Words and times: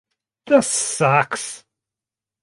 This 0.47 0.65
sucks. 0.65 1.63